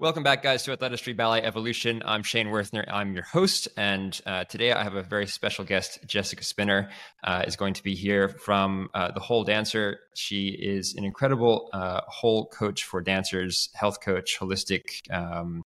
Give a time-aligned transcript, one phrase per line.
[0.00, 2.04] Welcome back, guys, to Athletistry Ballet Evolution.
[2.06, 2.84] I'm Shane Wuerthner.
[2.86, 5.98] I'm your host, and uh, today I have a very special guest.
[6.06, 6.90] Jessica Spinner
[7.24, 9.98] uh, is going to be here from uh, the Whole Dancer.
[10.14, 15.64] She is an incredible uh, whole coach for dancers, health coach, holistic um,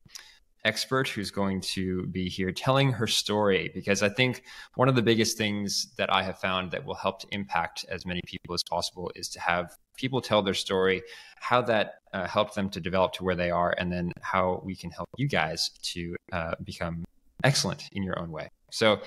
[0.64, 3.70] expert who's going to be here telling her story.
[3.74, 4.42] Because I think
[4.74, 8.06] one of the biggest things that I have found that will help to impact as
[8.06, 11.02] many people as possible is to have people tell their story,
[11.40, 14.74] how that uh, helped them to develop to where they are, and then how we
[14.74, 17.04] can help you guys to uh, become
[17.44, 18.48] excellent in your own way.
[18.70, 19.00] So,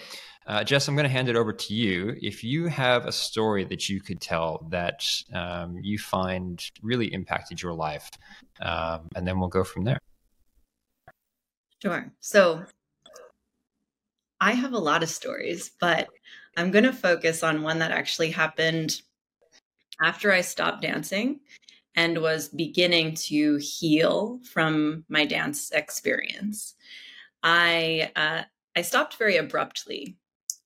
[0.45, 2.15] uh, Jess, I'm going to hand it over to you.
[2.21, 7.61] If you have a story that you could tell that um, you find really impacted
[7.61, 8.11] your life,
[8.61, 9.99] um, and then we'll go from there.
[11.81, 12.11] Sure.
[12.19, 12.65] So,
[14.39, 16.07] I have a lot of stories, but
[16.57, 19.01] I'm going to focus on one that actually happened
[20.01, 21.39] after I stopped dancing
[21.95, 26.75] and was beginning to heal from my dance experience.
[27.43, 28.43] I uh,
[28.75, 30.17] I stopped very abruptly.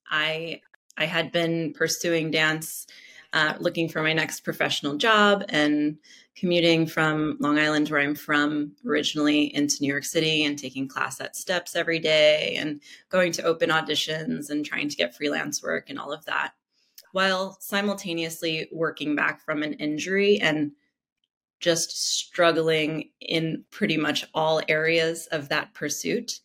[0.09, 0.61] I
[0.97, 2.88] I had been pursuing dance,
[3.33, 5.97] uh, looking for my next professional job, and
[6.39, 11.19] commuting from Long Island, where I'm from originally, into New York City, and taking class
[11.19, 15.89] at Steps every day, and going to open auditions, and trying to get freelance work,
[15.89, 16.53] and all of that
[17.11, 20.71] while simultaneously working back from an injury and
[21.59, 26.39] just struggling in pretty much all areas of that pursuit.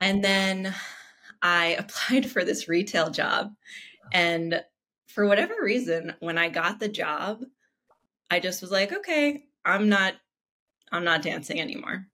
[0.00, 0.74] And then
[1.42, 3.52] I applied for this retail job.
[4.12, 4.62] And
[5.06, 7.42] for whatever reason, when I got the job,
[8.30, 10.14] I just was like, okay, I'm not
[10.92, 12.06] I'm not dancing anymore.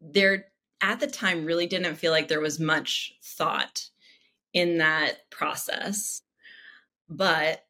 [0.00, 0.46] There
[0.80, 3.90] at the time really didn't feel like there was much thought
[4.52, 6.22] in that process.
[7.08, 7.64] But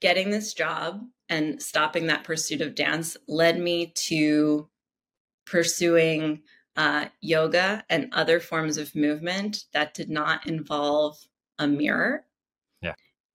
[0.00, 4.68] getting this job and stopping that pursuit of dance led me to
[5.46, 6.42] pursuing
[6.76, 11.16] uh, yoga and other forms of movement that did not involve
[11.58, 12.24] a mirror.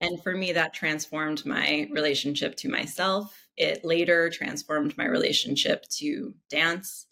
[0.00, 3.46] And for me, that transformed my relationship to myself.
[3.56, 7.06] It later transformed my relationship to dance.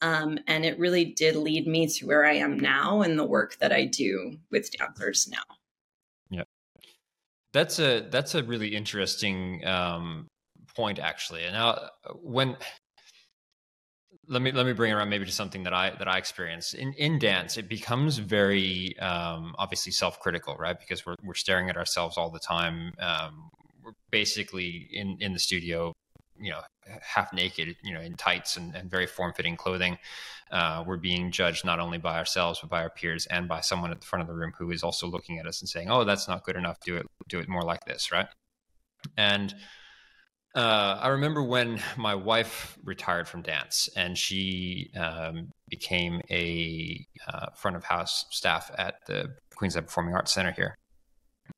[0.00, 3.56] Um, and it really did lead me to where I am now and the work
[3.58, 5.56] that I do with dancers now.
[6.30, 6.44] Yeah,
[7.52, 10.28] that's a that's a really interesting um,
[10.76, 11.42] point, actually.
[11.42, 11.88] And now, uh,
[12.22, 12.56] when
[14.28, 16.92] let me let me bring around maybe to something that I that I experience in
[16.94, 20.78] in dance, it becomes very um, obviously self critical, right?
[20.78, 22.94] Because we're we're staring at ourselves all the time.
[22.98, 23.50] Um,
[23.82, 25.94] we're basically in in the studio
[26.40, 26.60] you know
[27.00, 29.98] half naked you know in tights and, and very form-fitting clothing
[30.52, 33.90] uh, we're being judged not only by ourselves but by our peers and by someone
[33.90, 36.04] at the front of the room who is also looking at us and saying oh
[36.04, 38.28] that's not good enough do it do it more like this right
[39.16, 39.54] and
[40.54, 47.46] uh, I remember when my wife retired from dance and she um, became a uh,
[47.54, 50.76] front of house staff at the Queensland Performing Arts Center here.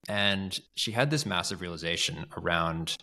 [0.09, 2.97] And she had this massive realization around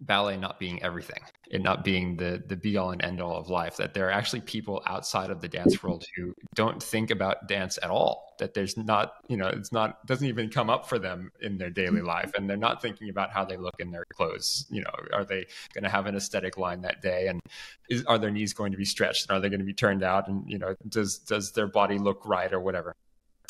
[0.00, 3.48] ballet not being everything and not being the the be all and end all of
[3.48, 7.48] life that there are actually people outside of the dance world who don't think about
[7.48, 10.98] dance at all that there's not you know it's not doesn't even come up for
[10.98, 12.06] them in their daily mm-hmm.
[12.06, 14.66] life and they're not thinking about how they look in their clothes.
[14.70, 17.40] You know are they going to have an aesthetic line that day and
[17.88, 20.02] is, are their knees going to be stretched and are they going to be turned
[20.02, 22.94] out and you know does does their body look right or whatever.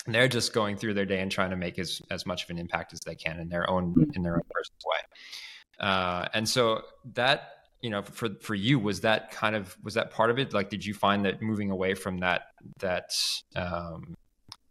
[0.06, 2.50] And they're just going through their day and trying to make as, as much of
[2.50, 5.86] an impact as they can in their own in their own personal way.
[5.86, 6.82] Uh, and so
[7.14, 10.54] that you know for for you was that kind of was that part of it?
[10.54, 12.46] Like did you find that moving away from that
[12.78, 13.10] that
[13.54, 14.14] um,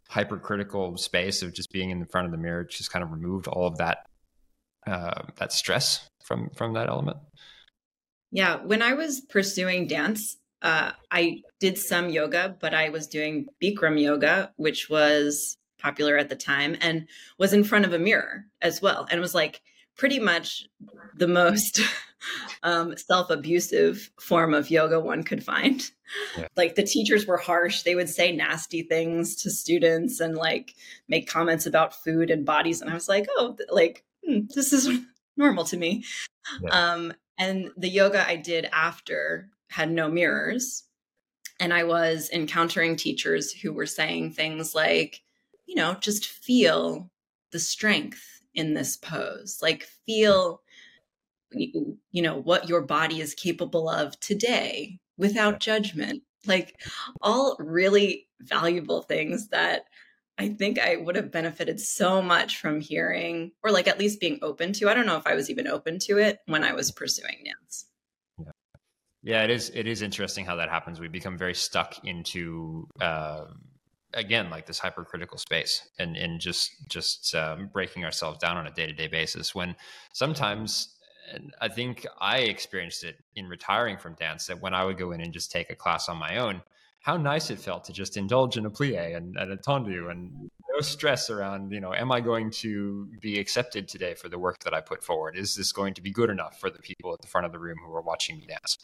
[0.08, 3.68] hypercritical space of just being in front of the mirror just kind of removed all
[3.68, 3.98] of that
[4.84, 7.18] uh, that stress from from that element?
[8.32, 8.56] Yeah.
[8.56, 14.00] When i was pursuing dance uh, i did some yoga but i was doing bikram
[14.00, 17.06] yoga which was popular at the time and
[17.38, 19.60] was in front of a mirror as well and was like
[19.96, 20.64] pretty much
[21.16, 21.80] the most
[22.62, 25.90] um, self abusive form of yoga one could find.
[26.36, 26.48] Yeah.
[26.56, 27.82] Like the teachers were harsh.
[27.82, 30.74] They would say nasty things to students and like
[31.08, 32.80] make comments about food and bodies.
[32.80, 34.88] And I was like, oh, like, hmm, this is
[35.36, 36.04] normal to me.
[36.62, 36.92] Yeah.
[36.92, 40.84] Um, and the yoga I did after had no mirrors.
[41.60, 45.22] And I was encountering teachers who were saying things like,
[45.66, 47.10] you know, just feel
[47.52, 50.60] the strength in this pose like feel
[51.54, 56.80] you know what your body is capable of today without judgment like
[57.20, 59.84] all really valuable things that
[60.36, 64.38] I think I would have benefited so much from hearing or like at least being
[64.42, 64.88] open to.
[64.88, 67.86] I don't know if I was even open to it when I was pursuing dance.
[68.38, 68.50] Yeah.
[69.22, 69.70] Yeah, it is.
[69.74, 71.00] It is interesting how that happens.
[71.00, 73.46] We become very stuck into, uh,
[74.12, 78.70] again, like this hypercritical space, and and just just um, breaking ourselves down on a
[78.70, 79.54] day to day basis.
[79.54, 79.76] When
[80.12, 80.93] sometimes,
[81.32, 85.12] and I think I experienced it in retiring from dance, that when I would go
[85.12, 86.62] in and just take a class on my own,
[87.00, 90.50] how nice it felt to just indulge in a plie and, and a tendu and
[90.74, 94.60] no stress around, you know, am I going to be accepted today for the work
[94.64, 95.36] that I put forward?
[95.36, 97.58] Is this going to be good enough for the people at the front of the
[97.58, 98.78] room who are watching me dance?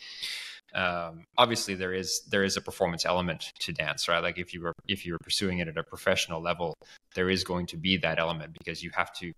[0.75, 4.23] Um, obviously, there is there is a performance element to dance, right?
[4.23, 6.75] Like if you were if you were pursuing it at a professional level,
[7.15, 9.33] there is going to be that element because you have to,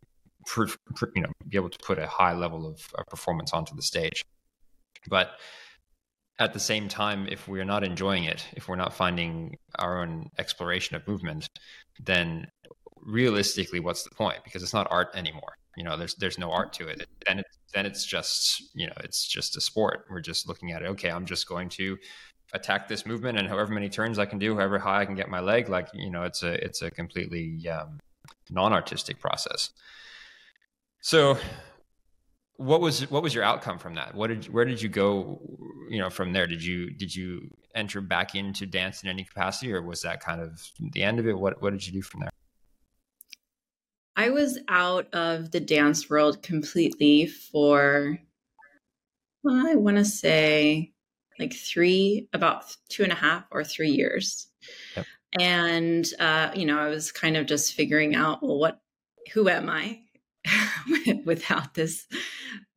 [0.56, 4.24] you know, be able to put a high level of, performance onto the stage.
[5.08, 5.32] But
[6.38, 10.28] at the same time, if we're not enjoying it, if we're not finding our own
[10.38, 11.48] exploration of movement,
[12.02, 12.46] then
[13.02, 14.38] realistically, what's the point?
[14.44, 15.54] Because it's not art anymore.
[15.76, 17.06] You know, there's there's no art to it.
[17.26, 20.06] Then it's then it's just you know it's just a sport.
[20.10, 20.86] We're just looking at it.
[20.86, 21.96] Okay, I'm just going to
[22.52, 25.28] attack this movement, and however many turns I can do, however high I can get
[25.28, 27.98] my leg, like you know, it's a it's a completely um,
[28.50, 29.70] non-artistic process.
[31.02, 31.36] So
[32.56, 34.14] what was what was your outcome from that?
[34.14, 35.40] What did where did you go
[35.90, 36.46] you know from there?
[36.46, 40.40] Did you did you enter back into dance in any capacity or was that kind
[40.40, 40.62] of
[40.92, 41.36] the end of it?
[41.36, 42.30] What what did you do from there?
[44.16, 48.18] I was out of the dance world completely for
[49.42, 50.92] well, i want to say
[51.40, 54.46] like three about two and a half or three years.
[54.96, 55.06] Yep.
[55.40, 58.80] and uh you know i was kind of just figuring out well what
[59.32, 59.98] who am i
[61.24, 62.06] without this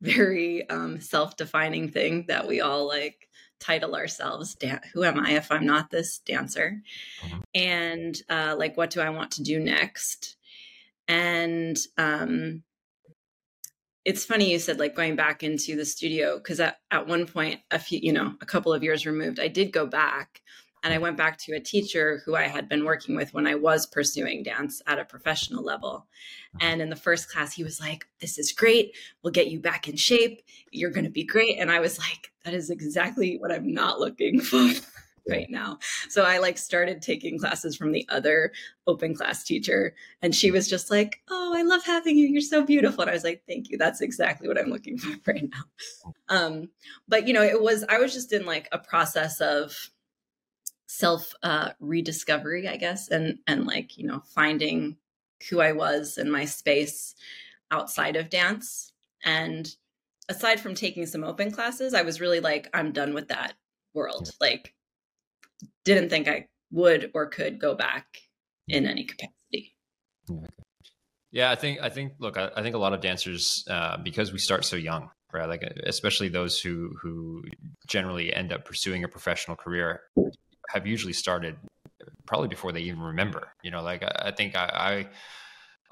[0.00, 3.28] very um, self-defining thing that we all like
[3.58, 6.82] title ourselves Dan- who am i if i'm not this dancer
[7.22, 7.38] mm-hmm.
[7.54, 10.36] and uh, like what do i want to do next
[11.08, 12.62] and um,
[14.04, 17.60] it's funny you said like going back into the studio because at, at one point
[17.70, 20.42] a few you know a couple of years removed i did go back
[20.82, 23.54] and I went back to a teacher who I had been working with when I
[23.54, 26.06] was pursuing dance at a professional level.
[26.60, 28.96] And in the first class, he was like, This is great.
[29.22, 30.42] We'll get you back in shape.
[30.70, 31.58] You're going to be great.
[31.58, 34.70] And I was like, That is exactly what I'm not looking for
[35.28, 35.78] right now.
[36.08, 38.52] So I like started taking classes from the other
[38.86, 42.28] open class teacher and she was just like, "Oh, I love having you.
[42.28, 43.78] You're so beautiful." And I was like, "Thank you.
[43.78, 46.68] That's exactly what I'm looking for right now." Um
[47.08, 49.90] but you know, it was I was just in like a process of
[50.86, 54.96] self uh, rediscovery, I guess, and and like you know finding
[55.50, 57.14] who I was in my space
[57.70, 58.92] outside of dance.
[59.24, 59.68] And
[60.28, 63.54] aside from taking some open classes, I was really like, I'm done with that
[63.92, 64.30] world.
[64.40, 64.74] Like,
[65.84, 68.06] didn't think I would or could go back
[68.68, 69.74] in any capacity.
[71.30, 74.32] Yeah, I think I think look, I, I think a lot of dancers uh, because
[74.32, 75.48] we start so young, right?
[75.48, 77.44] Like especially those who who
[77.86, 80.00] generally end up pursuing a professional career
[80.76, 81.56] have usually started
[82.26, 83.48] probably before they even remember.
[83.62, 85.06] You know, like I, I think I,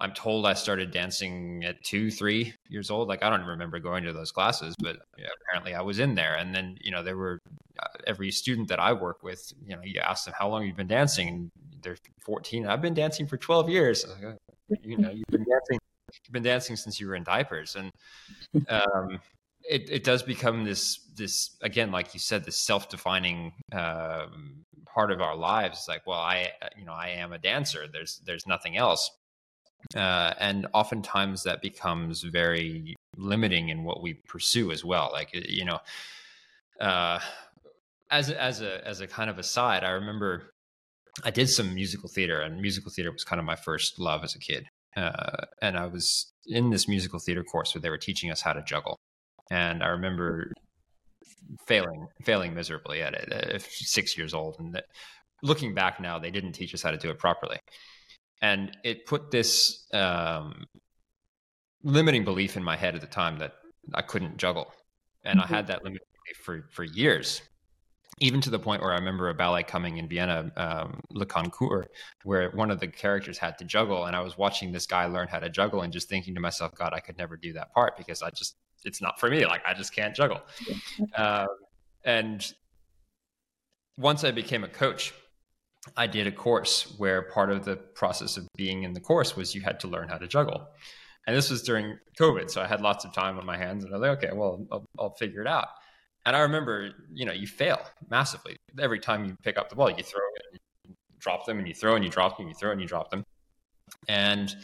[0.01, 3.09] I am told I started dancing at two, three years old.
[3.09, 6.37] Like I don't remember going to those classes, but yeah, apparently I was in there.
[6.37, 7.41] And then you know there were
[7.79, 9.53] uh, every student that I work with.
[9.65, 11.51] You know, you ask them how long you've been dancing, and
[11.83, 12.67] they're 14.
[12.67, 14.05] I've been dancing for 12 years.
[14.07, 15.79] Like, oh, you know, you've been dancing.
[16.13, 17.91] You've been dancing since you were in diapers, and
[18.69, 19.19] um,
[19.69, 24.64] it, it does become this this again like you said this self-defining um,
[24.95, 28.21] part of our lives it's like well i you know i am a dancer there's
[28.27, 29.11] there's nothing else.
[29.95, 35.65] Uh, and oftentimes that becomes very limiting in what we pursue as well like you
[35.65, 35.79] know
[36.81, 37.19] uh,
[38.11, 40.55] as as a as a kind of aside i remember
[41.23, 44.35] i did some musical theater and musical theater was kind of my first love as
[44.35, 44.67] a kid.
[44.97, 48.53] Uh, and i was in this musical theater course where they were teaching us how
[48.53, 48.99] to juggle.
[49.51, 50.53] And I remember
[51.67, 54.85] failing failing miserably at it at six years old and that,
[55.43, 57.59] looking back now they didn't teach us how to do it properly
[58.43, 60.65] and it put this um,
[61.83, 63.55] limiting belief in my head at the time that
[63.95, 64.73] i couldn't juggle
[65.25, 65.53] and mm-hmm.
[65.53, 67.43] i had that limiting belief for for years
[68.21, 71.87] even to the point where I remember a ballet coming in Vienna, um, Le Concours,
[72.23, 75.29] where one of the characters had to juggle, and I was watching this guy learn
[75.29, 77.97] how to juggle, and just thinking to myself, God, I could never do that part
[77.97, 79.47] because I just it's not for me.
[79.47, 80.41] Like I just can't juggle.
[81.17, 81.49] Um,
[82.05, 82.53] and
[83.97, 85.13] once I became a coach,
[85.97, 89.55] I did a course where part of the process of being in the course was
[89.55, 90.69] you had to learn how to juggle.
[91.27, 93.95] And this was during COVID, so I had lots of time on my hands, and
[93.95, 95.69] I was like, okay, well, I'll, I'll figure it out.
[96.27, 99.91] And I remember, you know, you fail massively every time you pick up the ball.
[99.91, 102.73] You throw it, you drop them, and you throw and you drop them, you throw
[102.73, 103.25] and you drop them.
[104.09, 104.55] And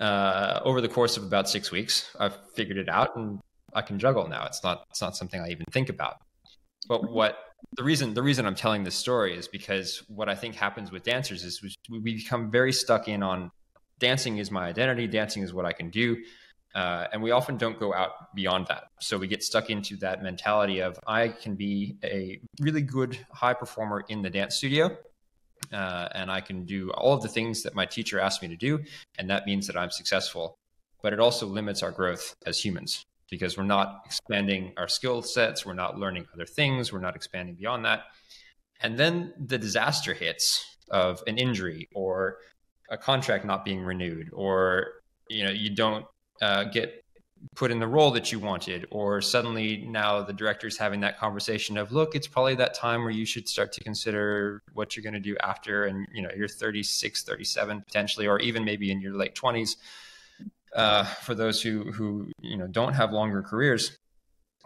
[0.00, 3.40] uh, over the course of about six weeks, I've figured it out, and
[3.74, 4.46] I can juggle now.
[4.46, 6.16] It's not it's not something I even think about.
[6.88, 7.38] but what
[7.76, 11.02] the reason the reason I'm telling this story is because what I think happens with
[11.04, 13.50] dancers is we become very stuck in on
[13.98, 16.16] dancing is my identity, dancing is what I can do,
[16.74, 18.84] uh, and we often don't go out beyond that.
[19.00, 23.54] So we get stuck into that mentality of I can be a really good high
[23.54, 24.96] performer in the dance studio,
[25.72, 28.56] uh, and I can do all of the things that my teacher asked me to
[28.56, 28.80] do,
[29.18, 30.58] and that means that I'm successful.
[31.02, 35.64] But it also limits our growth as humans because we're not expanding our skill sets,
[35.64, 38.04] we're not learning other things, we're not expanding beyond that.
[38.82, 42.36] And then the disaster hits of an injury or
[42.90, 44.86] a contract not being renewed, or
[45.28, 46.04] you know you don't
[46.42, 47.01] uh, get
[47.56, 51.76] put in the role that you wanted or suddenly now the director's having that conversation
[51.76, 55.12] of look it's probably that time where you should start to consider what you're going
[55.12, 59.14] to do after and you know you're 36 37 potentially or even maybe in your
[59.14, 59.76] late 20s
[60.74, 63.98] uh, for those who who you know don't have longer careers.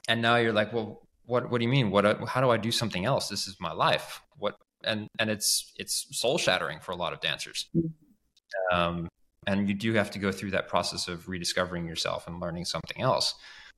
[0.09, 1.91] And now you're like well what what do you mean?
[1.91, 3.29] What how do i do something else?
[3.29, 4.21] This is my life.
[4.39, 7.69] What and and it's it's soul shattering for a lot of dancers.
[7.77, 8.77] Mm-hmm.
[8.77, 9.09] um,
[9.47, 13.01] and you do have to go through that process of rediscovering yourself and learning something
[13.01, 13.35] else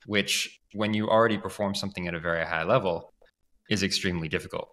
[0.07, 3.13] which when you already perform something at a very high level
[3.69, 4.71] is extremely difficult.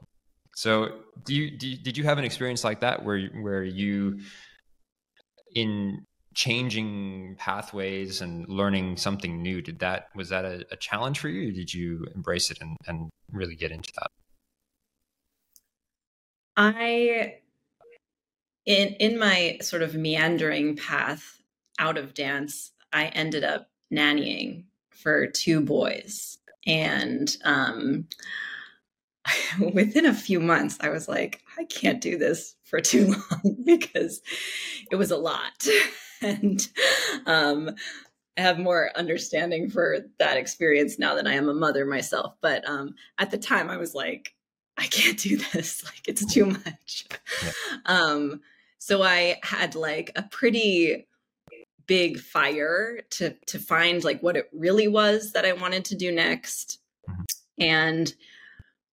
[0.56, 4.20] So do you, do you did you have an experience like that where where you
[5.54, 11.30] in changing pathways and learning something new did that was that a, a challenge for
[11.30, 14.08] you did you embrace it and, and really get into that?
[16.58, 17.40] I
[18.66, 21.42] in in my sort of meandering path
[21.80, 28.08] out of dance, I ended up nannying for two boys, and um,
[29.74, 34.22] within a few months, I was like, I can't do this for too long because
[34.92, 35.68] it was a lot,
[36.22, 36.68] and
[37.26, 37.76] um,
[38.38, 42.36] I have more understanding for that experience now that I am a mother myself.
[42.42, 44.34] But um, at the time, I was like,
[44.78, 45.86] I can't do this.
[45.86, 47.06] Like it's too much.
[47.44, 47.52] Yeah.
[47.86, 48.42] Um,
[48.78, 51.08] so I had like a pretty
[51.88, 56.12] big fire to to find like what it really was that I wanted to do
[56.12, 56.80] next.
[57.10, 57.24] Mm-hmm.
[57.60, 58.14] And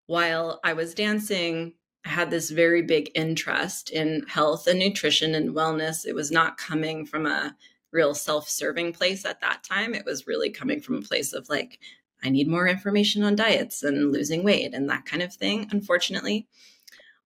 [0.06, 5.54] while I was dancing, I had this very big interest in health and nutrition and
[5.54, 6.06] wellness.
[6.06, 7.56] It was not coming from a
[7.92, 9.94] real self-serving place at that time.
[9.94, 11.78] It was really coming from a place of like
[12.22, 16.46] I need more information on diets and losing weight and that kind of thing, unfortunately.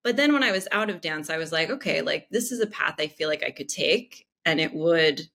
[0.04, 2.60] But then when I was out of dance, I was like, okay, like this is
[2.60, 5.26] a path I feel like I could take and it would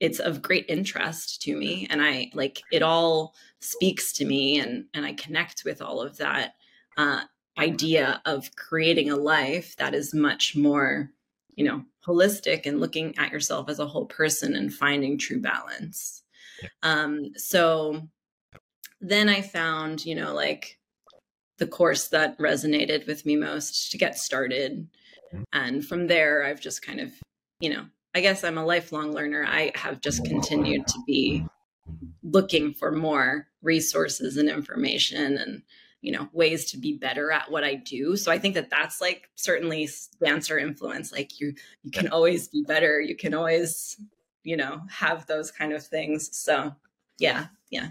[0.00, 4.84] it's of great interest to me and I like it all speaks to me and
[4.94, 6.54] and I connect with all of that
[6.96, 7.22] uh
[7.58, 11.10] idea of creating a life that is much more,
[11.56, 16.22] you know, holistic and looking at yourself as a whole person and finding true balance.
[16.84, 18.08] Um so
[19.00, 20.77] then I found, you know, like
[21.58, 24.88] the course that resonated with me most to get started.
[25.34, 25.42] Mm-hmm.
[25.52, 27.12] And from there, I've just kind of,
[27.60, 27.84] you know,
[28.14, 29.44] I guess I'm a lifelong learner.
[29.46, 31.46] I have just continued to be
[32.22, 35.62] looking for more resources and information and,
[36.00, 38.16] you know, ways to be better at what I do.
[38.16, 39.88] So I think that that's like certainly
[40.22, 41.12] dancer influence.
[41.12, 43.00] Like you, you can always be better.
[43.00, 44.00] You can always,
[44.42, 46.36] you know, have those kind of things.
[46.36, 46.74] So
[47.18, 47.88] yeah, yeah.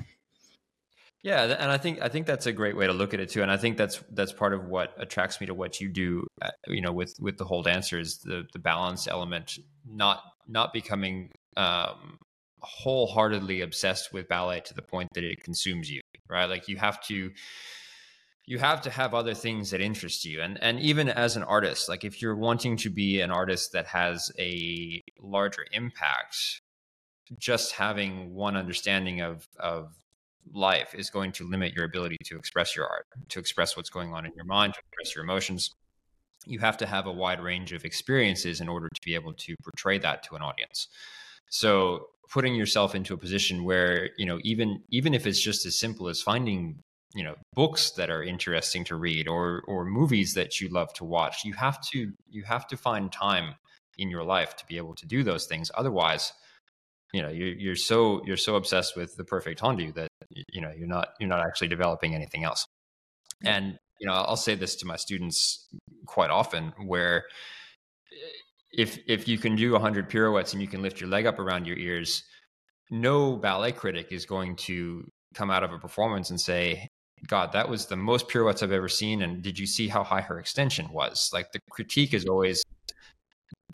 [1.28, 3.42] Yeah, and I think I think that's a great way to look at it too,
[3.42, 6.26] and I think that's that's part of what attracts me to what you do.
[6.42, 10.72] Uh, you know, with with the whole dancer is the the balance element, not not
[10.72, 12.18] becoming um,
[12.62, 16.00] wholeheartedly obsessed with ballet to the point that it consumes you.
[16.30, 17.32] Right, like you have to
[18.46, 21.90] you have to have other things that interest you and and even as an artist
[21.90, 26.62] like if you're wanting to be an artist that has a larger impact
[27.38, 29.94] just having one understanding of of
[30.54, 34.14] life is going to limit your ability to express your art, to express what's going
[34.14, 35.76] on in your mind, to express your emotions.
[36.46, 39.56] You have to have a wide range of experiences in order to be able to
[39.64, 40.88] portray that to an audience.
[41.50, 45.80] So putting yourself into a position where, you know, even even if it's just as
[45.80, 46.80] simple as finding
[47.14, 51.06] you know books that are interesting to read or or movies that you love to
[51.06, 53.56] watch you have to you have to find time
[53.98, 56.34] in your life to be able to do those things otherwise
[57.14, 60.72] you know you're, you're so you're so obsessed with the perfect tendu that you know
[60.78, 62.66] you're not you're not actually developing anything else.
[63.44, 65.68] And you know i'll say this to my students
[66.06, 67.26] quite often where
[68.12, 68.16] eh,
[68.74, 71.66] if if you can do 100 pirouettes and you can lift your leg up around
[71.66, 72.24] your ears
[72.90, 76.88] no ballet critic is going to come out of a performance and say
[77.28, 80.22] god that was the most pirouettes i've ever seen and did you see how high
[80.22, 81.30] her extension was?
[81.34, 82.64] Like the critique is always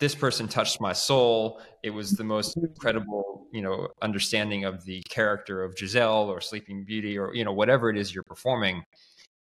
[0.04, 1.62] this person touched my soul.
[1.82, 6.84] It was the most incredible, you know, understanding of the character of Giselle or Sleeping
[6.84, 8.84] Beauty or, you know, whatever it is you're performing.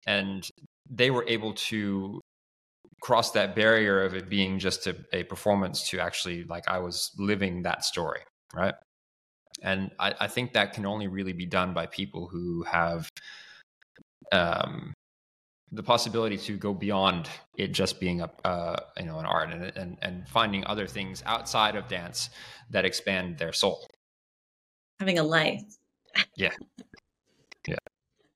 [0.07, 0.47] and
[0.91, 2.21] they were able to
[3.01, 7.11] cross that barrier of it being just a, a performance to actually like I was
[7.17, 8.21] living that story,
[8.55, 8.75] right?
[9.63, 13.09] And I, I think that can only really be done by people who have
[14.33, 14.93] um,
[15.73, 19.65] the possibility to go beyond it just being a uh, you know an art and,
[19.77, 22.29] and and finding other things outside of dance
[22.71, 23.89] that expand their soul.
[25.01, 25.65] Having a life.
[26.37, 26.53] Yeah.
[27.67, 27.77] Yeah.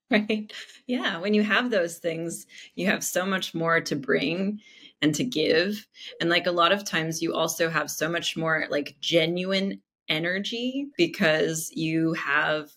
[0.08, 0.52] Right.
[0.86, 1.18] Yeah.
[1.18, 4.60] When you have those things you have so much more to bring
[5.02, 5.84] and to give.
[6.20, 10.86] And like a lot of times you also have so much more like genuine energy
[10.96, 12.70] because you have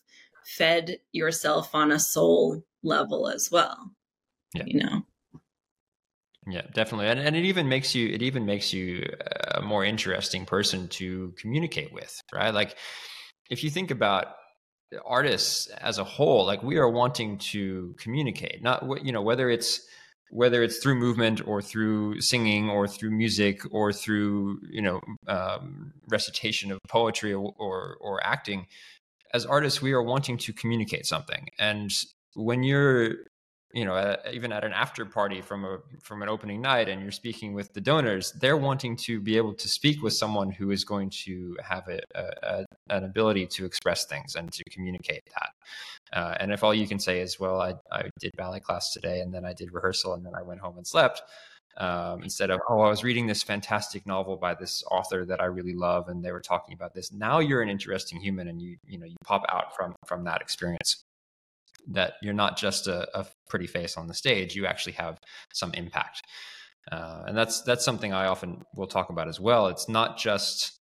[0.44, 3.92] fed yourself on a soul level as well
[4.54, 4.64] yeah.
[4.66, 5.02] you know?
[6.48, 7.08] Yeah definitely.
[7.08, 9.06] And, and it even makes you it even makes you
[9.52, 12.54] a more interesting person to communicate with right?
[12.54, 12.76] Like
[13.50, 14.28] if you think about
[15.06, 19.82] artists as a whole like we are wanting to communicate not you know whether it's
[20.32, 25.94] whether it's through movement or through singing or through music or through you know um,
[26.08, 28.66] recitation of poetry or, or, or acting
[29.34, 31.50] as artists we are wanting to communicate something.
[31.58, 31.92] And
[32.36, 33.16] when you're
[33.74, 37.12] you know even at an after party from a from an opening night and you're
[37.12, 40.84] speaking with the donors they're wanting to be able to speak with someone who is
[40.84, 46.18] going to have a, a, an ability to express things and to communicate that.
[46.18, 49.20] Uh, and if all you can say is well I, I did ballet class today
[49.20, 51.22] and then i did rehearsal and then i went home and slept
[51.78, 55.46] um, instead of oh i was reading this fantastic novel by this author that i
[55.46, 58.78] really love and they were talking about this now you're an interesting human and you
[58.88, 61.04] you know you pop out from from that experience
[61.88, 65.20] that you're not just a, a pretty face on the stage you actually have
[65.54, 66.22] some impact.
[66.92, 69.68] Uh, and that's that's something i often will talk about as well.
[69.68, 70.80] It's not just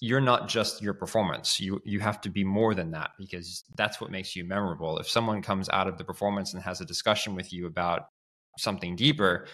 [0.00, 1.60] you're not just your performance.
[1.60, 4.98] You you have to be more than that because that's what makes you memorable.
[4.98, 8.06] If someone comes out of the performance and has a discussion with you about
[8.58, 9.46] something deeper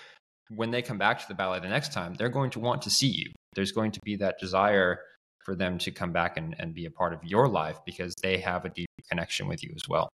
[0.51, 2.91] when they come back to the ballet the next time they're going to want to
[2.91, 3.33] see you.
[3.55, 5.01] There's going to be that desire
[5.45, 8.39] for them to come back and, and be a part of your life because they
[8.39, 10.09] have a deep connection with you as well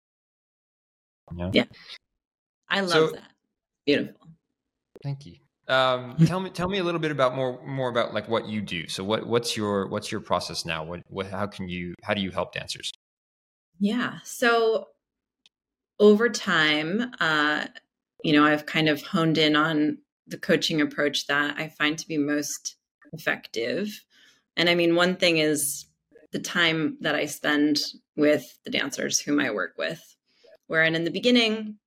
[1.37, 1.51] yeah.
[1.53, 1.65] Yeah.
[2.69, 3.31] I love so, that.
[3.87, 4.29] Beautiful.
[5.03, 5.37] Thank you.
[5.69, 8.61] Um, tell me, tell me a little bit about more, more about like what you
[8.61, 8.89] do.
[8.89, 10.85] So what, what's your, what's your process now?
[10.85, 12.93] What, what, how can you, how do you help dancers?
[13.79, 14.19] Yeah.
[14.25, 14.89] So
[15.99, 17.67] over time, uh,
[18.23, 22.07] you know, I've kind of honed in on the coaching approach that I find to
[22.07, 22.77] be most
[23.13, 23.89] effective.
[24.57, 25.87] And I mean, one thing is
[26.33, 27.81] the time that I spend
[28.17, 30.01] with the dancers whom I work with.
[30.71, 31.79] Wherein in the beginning,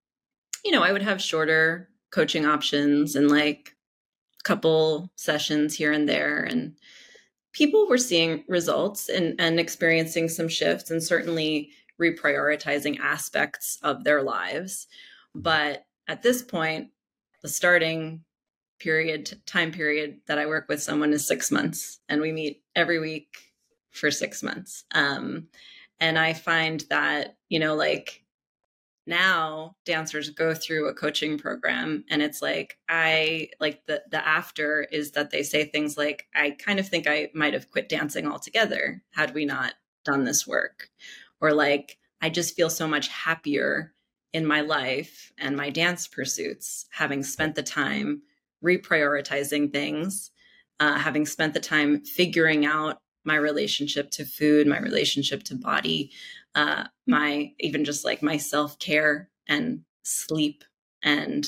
[0.65, 3.77] you know, I would have shorter coaching options and like
[4.41, 6.43] a couple sessions here and there.
[6.43, 6.75] And
[7.53, 14.21] people were seeing results and, and experiencing some shifts and certainly reprioritizing aspects of their
[14.21, 14.87] lives.
[15.33, 16.89] But at this point,
[17.41, 18.25] the starting
[18.79, 22.99] period, time period that I work with someone is six months, and we meet every
[22.99, 23.33] week
[23.91, 24.83] for six months.
[24.93, 25.47] Um,
[26.01, 28.22] and I find that, you know, like
[29.05, 34.83] now dancers go through a coaching program and it's like i like the the after
[34.91, 38.27] is that they say things like i kind of think i might have quit dancing
[38.27, 40.89] altogether had we not done this work.
[41.41, 43.93] Or like i just feel so much happier
[44.31, 48.21] in my life and my dance pursuits having spent the time
[48.63, 50.31] reprioritizing things
[50.79, 56.11] uh, having spent the time figuring out my relationship to food my relationship to body
[56.55, 60.63] uh, my even just like my self care and sleep
[61.03, 61.47] and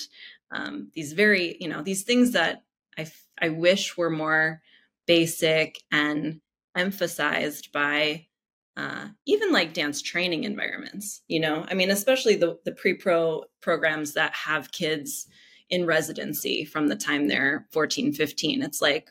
[0.52, 2.64] um, these very you know these things that
[2.98, 3.08] I
[3.40, 4.62] I wish were more
[5.08, 6.42] basic and
[6.76, 8.28] emphasized by
[8.78, 11.22] uh, even like dance training environments.
[11.28, 15.28] You know, I mean, especially the the pre pro programs that have kids
[15.70, 18.62] in residency from the time they're 14, 15.
[18.62, 19.10] It's like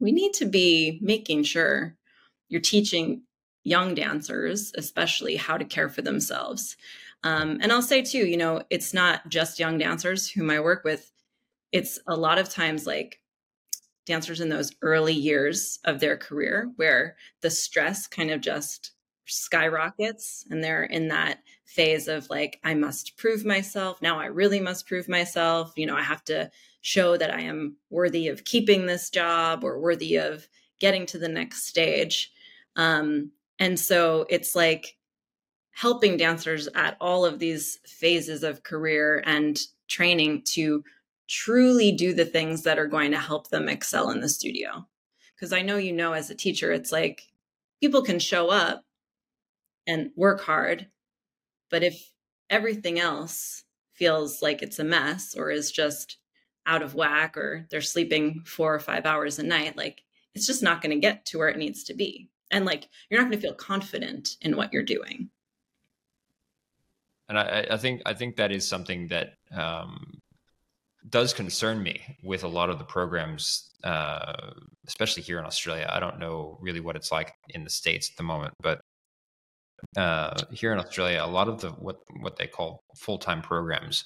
[0.00, 1.96] we need to be making sure
[2.48, 3.22] you're teaching
[3.64, 6.76] young dancers, especially, how to care for themselves.
[7.24, 10.84] Um, and I'll say too, you know, it's not just young dancers whom I work
[10.84, 11.10] with.
[11.70, 13.20] It's a lot of times like
[14.06, 18.92] dancers in those early years of their career where the stress kind of just
[19.26, 24.58] skyrockets and they're in that phase of like i must prove myself now i really
[24.58, 28.84] must prove myself you know i have to show that i am worthy of keeping
[28.84, 30.48] this job or worthy of
[30.80, 32.32] getting to the next stage
[32.74, 33.30] um,
[33.62, 34.96] and so it's like
[35.70, 40.82] helping dancers at all of these phases of career and training to
[41.28, 44.84] truly do the things that are going to help them excel in the studio.
[45.36, 47.22] Because I know you know as a teacher, it's like
[47.80, 48.84] people can show up
[49.86, 50.88] and work hard,
[51.70, 52.10] but if
[52.50, 56.16] everything else feels like it's a mess or is just
[56.66, 60.02] out of whack or they're sleeping four or five hours a night, like
[60.34, 62.28] it's just not going to get to where it needs to be.
[62.52, 65.30] And like you're not going to feel confident in what you're doing.
[67.28, 70.20] And I, I think I think that is something that um,
[71.08, 74.52] does concern me with a lot of the programs, uh,
[74.86, 75.88] especially here in Australia.
[75.90, 78.80] I don't know really what it's like in the states at the moment, but
[79.96, 84.04] uh, here in Australia, a lot of the what what they call full time programs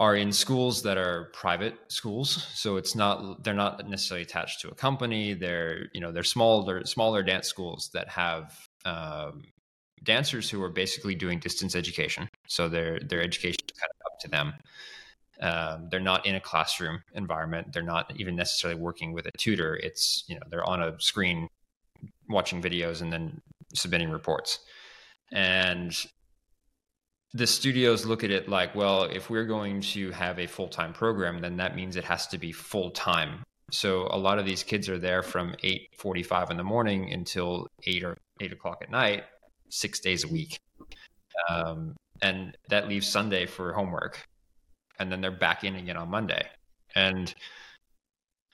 [0.00, 2.48] are in schools that are private schools.
[2.54, 5.34] So it's not they're not necessarily attached to a company.
[5.34, 9.42] They're you know they're smaller smaller dance schools that have um,
[10.02, 12.28] dancers who are basically doing distance education.
[12.48, 14.54] So their their education is kind of up to them.
[15.40, 17.72] Um, they're not in a classroom environment.
[17.72, 19.76] They're not even necessarily working with a tutor.
[19.76, 21.48] It's you know they're on a screen
[22.28, 23.40] watching videos and then
[23.74, 24.60] submitting reports.
[25.30, 25.96] And
[27.34, 30.92] the studios look at it like, well, if we're going to have a full time
[30.92, 33.42] program, then that means it has to be full time.
[33.70, 37.10] So a lot of these kids are there from eight forty five in the morning
[37.12, 39.24] until eight or eight o'clock at night,
[39.70, 40.58] six days a week,
[41.48, 44.18] um, and that leaves Sunday for homework,
[44.98, 46.46] and then they're back in again on Monday,
[46.94, 47.34] and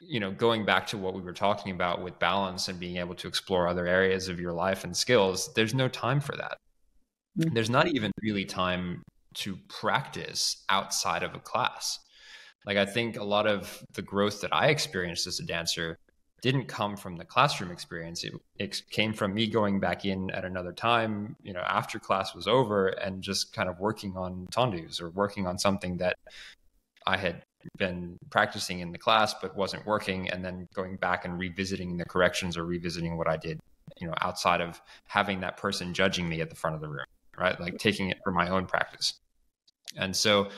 [0.01, 3.17] you know going back to what we were talking about with balance and being able
[3.17, 6.59] to explore other areas of your life and skills there's no time for that
[7.39, 7.55] mm-hmm.
[7.55, 9.03] there's not even really time
[9.35, 11.99] to practice outside of a class.
[12.67, 15.97] Like i think a lot of the growth that i experienced as a dancer
[16.41, 18.23] didn't come from the classroom experience.
[18.23, 22.35] It, it came from me going back in at another time you know after class
[22.35, 26.17] was over and just kind of working on tendus or working on something that
[27.07, 27.43] i had
[27.77, 32.05] been practicing in the class but wasn't working and then going back and revisiting the
[32.05, 33.59] corrections or revisiting what I did
[34.01, 37.05] you know outside of having that person judging me at the front of the room
[37.39, 37.59] right?
[37.61, 39.15] Like taking it for my own practice.
[39.97, 40.49] And so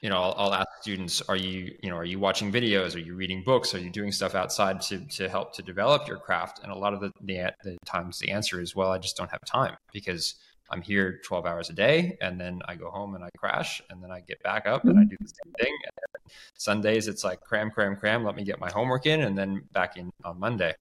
[0.00, 2.94] you know I'll, I'll, ask students are you you know are you watching videos?
[2.94, 3.74] Are you reading books?
[3.74, 6.60] Are you doing stuff outside to to help to develop your craft?
[6.62, 9.30] And a lot of the the, the times the answer is well i just don't
[9.30, 10.36] have time because
[10.70, 14.02] I'm here 12 hours a day and then I go home and I crash and
[14.02, 15.74] then I get back up and I do the same thing.
[15.84, 19.62] And Sundays it's like cram, cram, cram, let me get my homework in and then
[19.72, 20.74] back in on Monday.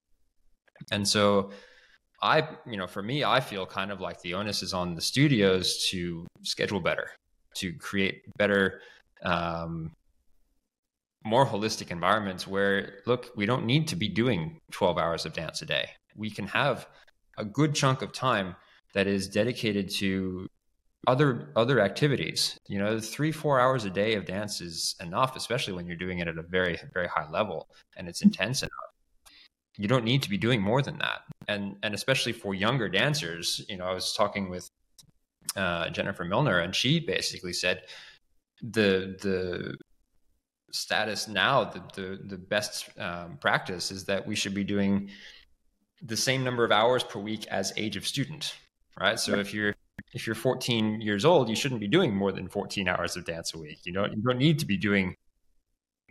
[0.91, 1.51] And so
[2.21, 5.01] I, you know, for me, I feel kind of like the onus is on the
[5.01, 7.11] studios to schedule better,
[7.55, 8.81] to create better,
[9.21, 9.91] um,
[11.23, 15.61] more holistic environments where, look, we don't need to be doing 12 hours of dance
[15.61, 15.89] a day.
[16.15, 16.87] We can have
[17.37, 18.55] a good chunk of time
[18.93, 20.47] that is dedicated to
[21.05, 22.57] other other activities.
[22.67, 26.19] You know three four hours a day of dance is enough especially when you're doing
[26.19, 28.71] it at a very very high level and it's intense enough
[29.77, 33.65] you don't need to be doing more than that and and especially for younger dancers
[33.69, 34.69] you know i was talking with
[35.55, 37.83] uh, jennifer milner and she basically said
[38.61, 39.75] the the
[40.71, 45.09] status now the the, the best um, practice is that we should be doing
[46.03, 48.53] the same number of hours per week as age of student
[48.99, 49.19] right?
[49.19, 49.75] So if you're
[50.13, 53.53] if you're 14 years old, you shouldn't be doing more than 14 hours of dance
[53.53, 53.79] a week.
[53.83, 55.15] You know, you don't need to be doing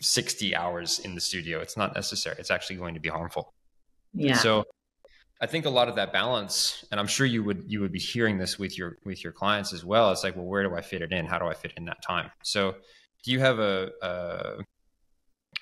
[0.00, 1.61] 60 hours in the studio.
[1.61, 2.37] It's not necessary.
[2.38, 3.52] It's actually going to be harmful.
[4.12, 4.35] Yeah.
[4.35, 4.64] So
[5.40, 7.99] I think a lot of that balance, and I'm sure you would you would be
[7.99, 10.11] hearing this with your with your clients as well.
[10.12, 11.27] It's like, well, where do I fit it in?
[11.27, 12.31] How do I fit in that time?
[12.42, 12.75] So,
[13.25, 14.62] do you have a, a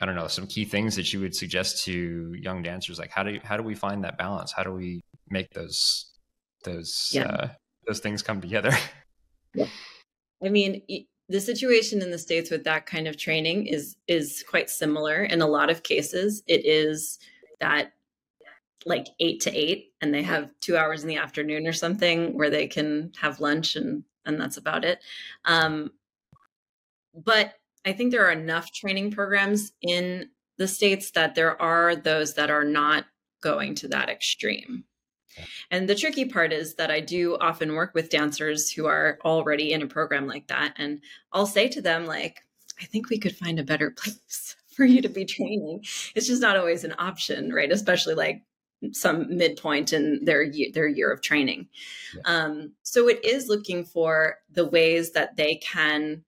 [0.01, 2.99] I don't know some key things that you would suggest to young dancers?
[2.99, 4.53] Like, how do you, how do we find that balance?
[4.53, 6.13] How do we make those
[6.65, 7.27] those yeah.
[7.27, 7.49] uh,
[7.87, 8.73] those things come together.
[9.57, 9.69] Yeah.
[10.45, 10.83] I mean,
[11.29, 15.23] the situation in the states with that kind of training is is quite similar.
[15.23, 17.21] In a lot of cases, it is
[17.61, 17.93] that
[18.87, 22.51] like eight to eight, and they have two hours in the afternoon or something where
[22.51, 24.99] they can have lunch, and and that's about it.
[25.45, 25.91] Um,
[27.15, 32.35] but I think there are enough training programs in the states that there are those
[32.35, 33.05] that are not
[33.43, 34.85] going to that extreme.
[35.71, 39.73] And the tricky part is that I do often work with dancers who are already
[39.73, 40.75] in a program like that.
[40.77, 41.01] And
[41.33, 42.41] I'll say to them, like,
[42.81, 45.85] I think we could find a better place for you to be training.
[46.15, 47.71] It's just not always an option, right?
[47.71, 48.43] Especially like
[48.93, 51.69] some midpoint in their year, their year of training.
[52.15, 52.23] Yeah.
[52.25, 56.25] Um, so it is looking for the ways that they can,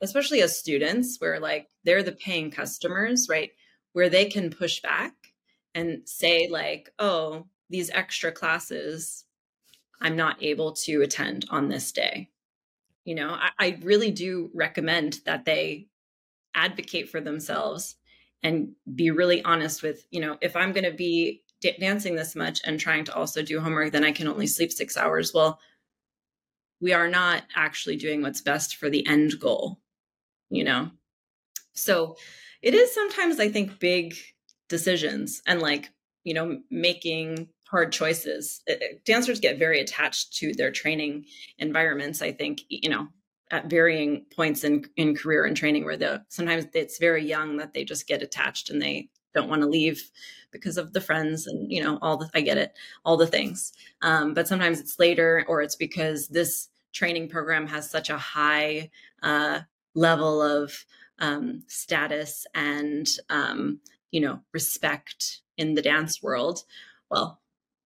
[0.00, 3.50] especially as students, where like they're the paying customers, right?
[3.92, 5.14] Where they can push back
[5.74, 9.24] and say like, oh, these extra classes
[10.00, 12.30] I'm not able to attend on this day.
[13.04, 15.88] You know, I, I really do recommend that they
[16.54, 17.96] advocate for themselves
[18.42, 22.34] and be really honest with, you know, if I'm going to be d- dancing this
[22.34, 25.32] much and trying to also do homework, then I can only sleep six hours.
[25.34, 25.58] Well,
[26.80, 29.80] we are not actually doing what's best for the end goal,
[30.50, 30.90] you know?
[31.74, 32.16] So
[32.62, 34.14] it is sometimes, I think, big
[34.68, 35.90] decisions and like,
[36.24, 38.62] you know, making hard choices.
[39.04, 41.24] Dancers get very attached to their training
[41.58, 43.08] environments, I think, you know,
[43.50, 47.72] at varying points in, in career and training where the sometimes it's very young that
[47.72, 50.10] they just get attached and they don't want to leave
[50.50, 52.72] because of the friends and you know all the i get it
[53.04, 57.88] all the things um, but sometimes it's later or it's because this training program has
[57.90, 58.90] such a high
[59.22, 59.60] uh,
[59.94, 60.84] level of
[61.18, 63.80] um, status and um,
[64.10, 66.64] you know respect in the dance world
[67.10, 67.40] well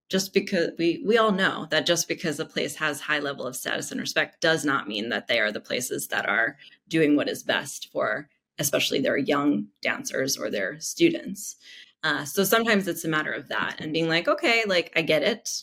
[0.08, 3.56] just because we we all know that just because a place has high level of
[3.56, 6.56] status and respect does not mean that they are the places that are
[6.88, 11.56] doing what is best for especially their young dancers or their students.
[12.02, 15.22] Uh, so sometimes it's a matter of that and being like, okay, like I get
[15.22, 15.62] it,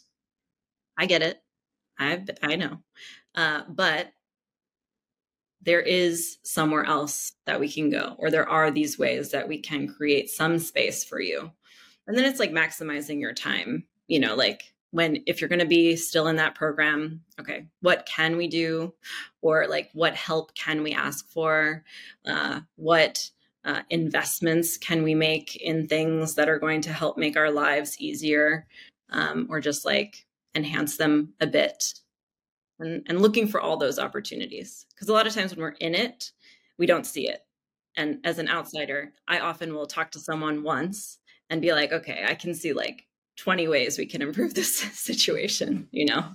[0.98, 1.42] I get it,
[1.98, 2.80] I I know,
[3.36, 4.14] uh, but
[5.62, 9.60] there is somewhere else that we can go, or there are these ways that we
[9.60, 11.52] can create some space for you,
[12.08, 13.86] and then it's like maximizing your time.
[14.08, 18.08] You know, like when if you're going to be still in that program okay what
[18.08, 18.94] can we do?
[19.42, 21.84] Or like what help can we ask for?
[22.26, 23.30] Uh, what
[23.70, 28.00] uh, investments can we make in things that are going to help make our lives
[28.02, 28.66] easier
[29.12, 31.94] um, or just like enhance them a bit.
[32.80, 35.94] And, and looking for all those opportunities because a lot of times when we're in
[35.94, 36.32] it
[36.78, 37.46] we don't see it.
[37.96, 41.20] And as an outsider i often will talk to someone once
[41.52, 43.06] and be like okay i can see like
[43.38, 46.34] 20 ways we can improve this situation you know?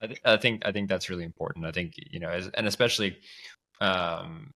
[0.00, 1.64] I, th- I, think i think that's really important.
[1.64, 3.16] I think you know as, and especially
[3.80, 4.50] um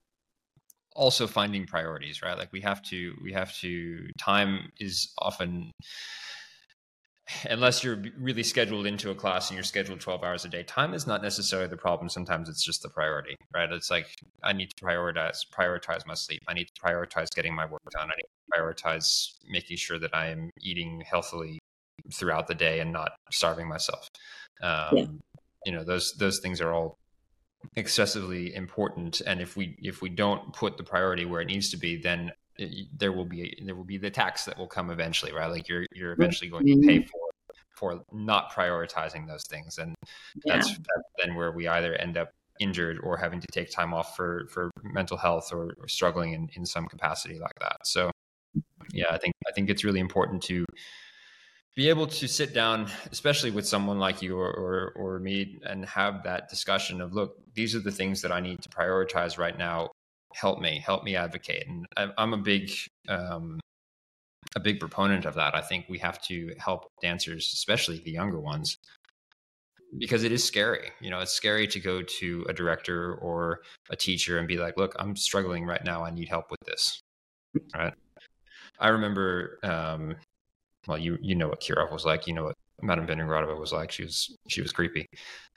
[0.97, 2.37] also finding priorities right?
[2.37, 5.71] Like we have to we have to time is often
[7.49, 10.95] unless you're really scheduled into a class and you're scheduled 12 hours a day time
[10.95, 12.09] is not necessarily the problem.
[12.09, 13.71] Sometimes it's just the priority right?
[13.73, 14.07] It's like
[14.43, 16.43] i need to prioritize prioritize my sleep.
[16.49, 18.09] I need to prioritize getting my work done.
[18.11, 21.59] I need to prioritize making sure that i am eating healthily
[22.13, 24.09] throughout the day and not starving myself.
[24.63, 25.07] Um, yeah.
[25.67, 26.97] you know those those things are all
[27.77, 31.77] excessively important and if we if we don't put the priority where it needs to
[31.77, 32.33] be then
[32.97, 35.51] there will be there will be the tax that will come eventually, right?
[35.51, 37.07] Like you're you're eventually going to pay mm-hmm.
[37.07, 37.21] for
[37.73, 39.95] for not prioritizing those things, and
[40.45, 40.57] yeah.
[40.57, 44.17] that's, that's then where we either end up injured or having to take time off
[44.17, 47.79] for for mental health or, or struggling in in some capacity like that.
[47.85, 48.11] So
[48.93, 50.65] yeah, I think I think it's really important to
[51.77, 55.85] be able to sit down, especially with someone like you or, or, or me, and
[55.87, 59.57] have that discussion of, look, these are the things that I need to prioritize right
[59.57, 59.91] now
[60.35, 61.67] help me, help me advocate.
[61.67, 62.71] And I'm a big,
[63.09, 63.61] um,
[64.57, 65.55] a big proponent of that.
[65.55, 68.77] I think we have to help dancers, especially the younger ones,
[69.99, 70.91] because it is scary.
[71.01, 74.77] You know, it's scary to go to a director or a teacher and be like,
[74.77, 76.05] "Look, I'm struggling right now.
[76.05, 77.01] I need help with this."
[77.75, 77.95] Right?
[78.79, 80.17] I remember, um,
[80.87, 82.27] well, you you know what Kirov was like.
[82.27, 83.91] You know what Madame Beningradova was like.
[83.91, 85.07] She was she was creepy.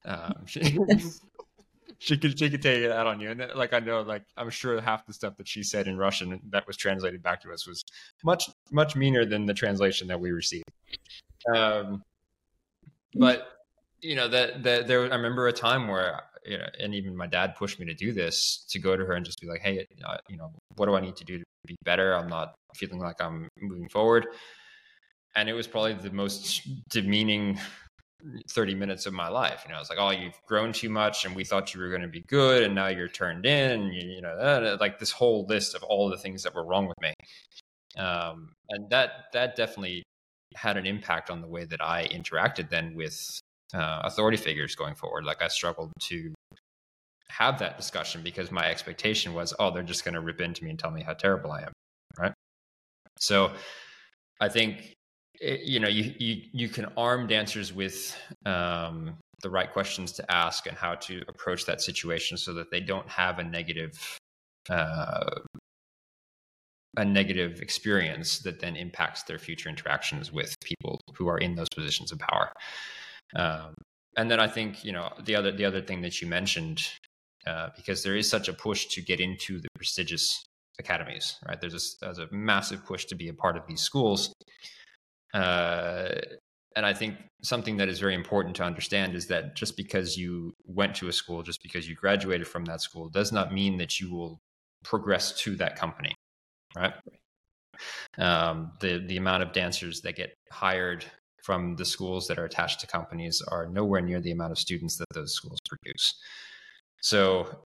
[0.05, 0.61] Um, she,
[1.99, 3.31] she could she could take it out on you.
[3.31, 6.39] And like I know, like I'm sure half the stuff that she said in Russian
[6.49, 7.83] that was translated back to us was
[8.23, 10.65] much much meaner than the translation that we received.
[11.53, 12.03] Um,
[13.15, 13.47] but
[14.01, 17.27] you know that that there, I remember a time where you know, and even my
[17.27, 19.85] dad pushed me to do this to go to her and just be like, hey,
[20.05, 22.13] uh, you know, what do I need to do to be better?
[22.13, 24.27] I'm not feeling like I'm moving forward.
[25.35, 27.59] And it was probably the most demeaning
[28.49, 29.63] 30 minutes of my life.
[29.65, 31.89] You know, I was like, oh, you've grown too much and we thought you were
[31.89, 33.71] going to be good and now you're turned in.
[33.71, 36.65] And, you, you know, uh, like this whole list of all the things that were
[36.65, 37.13] wrong with me.
[37.97, 40.03] Um, and that, that definitely
[40.55, 43.39] had an impact on the way that I interacted then with
[43.73, 45.25] uh, authority figures going forward.
[45.25, 46.33] Like I struggled to
[47.29, 50.69] have that discussion because my expectation was, oh, they're just going to rip into me
[50.69, 51.73] and tell me how terrible I am.
[52.17, 52.33] Right.
[53.17, 53.53] So
[54.39, 54.93] I think
[55.43, 60.67] you know you you you can arm dancers with um, the right questions to ask
[60.67, 64.19] and how to approach that situation so that they don't have a negative
[64.69, 65.29] uh,
[66.97, 71.69] a negative experience that then impacts their future interactions with people who are in those
[71.75, 72.51] positions of power.
[73.35, 73.73] Um,
[74.15, 76.81] and then I think you know the other the other thing that you mentioned
[77.45, 80.45] uh, because there is such a push to get into the prestigious
[80.79, 81.59] academies, right?
[81.59, 84.33] There's a, there's a massive push to be a part of these schools.
[85.33, 86.09] Uh,
[86.75, 90.53] and I think something that is very important to understand is that just because you
[90.65, 93.99] went to a school, just because you graduated from that school, does not mean that
[93.99, 94.39] you will
[94.83, 96.13] progress to that company,
[96.75, 96.93] right?
[98.17, 101.05] Um, the the amount of dancers that get hired
[101.43, 104.97] from the schools that are attached to companies are nowhere near the amount of students
[104.97, 106.15] that those schools produce.
[107.01, 107.63] So,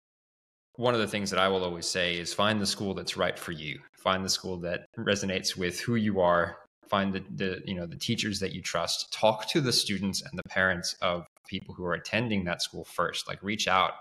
[0.78, 3.38] one of the things that I will always say is find the school that's right
[3.38, 3.80] for you.
[3.97, 6.58] Find the school that resonates with who you are.
[6.89, 9.12] Find the, the you know the teachers that you trust.
[9.13, 13.28] Talk to the students and the parents of people who are attending that school first.
[13.28, 13.93] Like reach out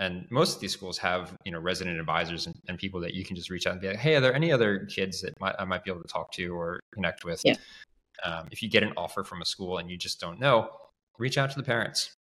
[0.00, 3.24] and most of these schools have you know resident advisors and, and, people that you
[3.24, 5.54] can just reach out and be like hey are there any other kids that might,
[5.58, 7.54] i might be able to talk to or connect with yeah.
[8.24, 10.68] um, if you get an offer from a school and you just don't know
[11.18, 12.14] reach out to the parents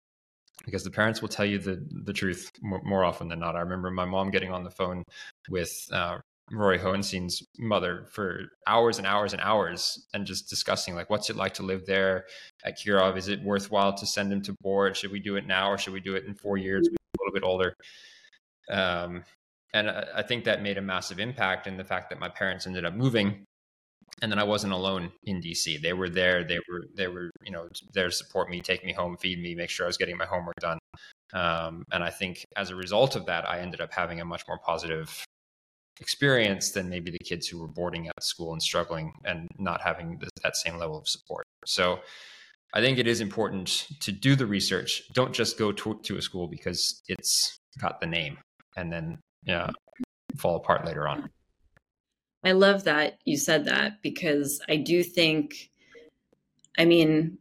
[0.64, 3.60] because the parents will tell you the the truth more, more often than not i
[3.60, 5.04] remember my mom getting on the phone
[5.50, 6.18] with uh,
[6.52, 11.36] Rory Hohenstein's mother for hours and hours and hours and just discussing like what's it
[11.36, 12.26] like to live there
[12.64, 13.16] at Kirov?
[13.16, 14.96] Is it worthwhile to send him to board?
[14.96, 16.86] Should we do it now or should we do it in four years?
[16.86, 17.74] a little bit older.
[18.70, 19.24] Um,
[19.74, 22.66] and I, I think that made a massive impact in the fact that my parents
[22.66, 23.44] ended up moving
[24.22, 25.80] and then I wasn't alone in DC.
[25.82, 26.42] They were there.
[26.44, 29.54] They were they were you know there to support me, take me home, feed me,
[29.54, 30.78] make sure I was getting my homework done.
[31.34, 34.42] Um, and I think as a result of that, I ended up having a much
[34.48, 35.24] more positive
[36.00, 40.18] experience than maybe the kids who were boarding at school and struggling and not having
[40.18, 41.46] this, that same level of support.
[41.64, 42.00] So
[42.74, 45.02] I think it is important to do the research.
[45.14, 48.38] Don't just go to, to a school because it's got the name
[48.76, 49.70] and then yeah,
[50.36, 51.30] fall apart later on.
[52.44, 55.70] I love that you said that because I do think,
[56.78, 57.38] I mean,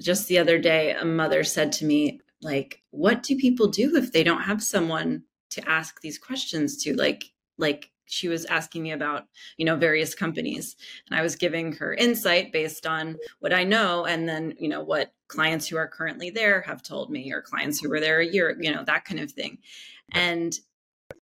[0.00, 4.12] just the other day, a mother said to me, like, what do people do if
[4.12, 6.94] they don't have someone to ask these questions to?
[6.94, 7.24] Like,
[7.58, 9.24] like she was asking me about
[9.56, 10.76] you know various companies.
[11.08, 14.82] And i was giving her insight based on what i know and then you know
[14.82, 18.26] what clients who are currently there have told me or clients who were there a
[18.26, 19.58] year you know that kind of thing.
[20.12, 20.52] And